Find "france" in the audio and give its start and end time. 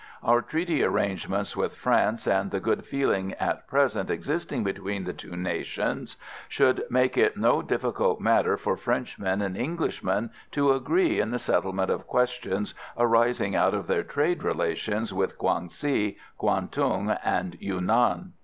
1.77-2.25